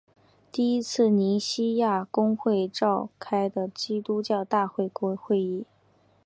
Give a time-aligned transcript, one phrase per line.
[0.51, 5.63] 第一次尼西亚公会议召开的基督教大公会议。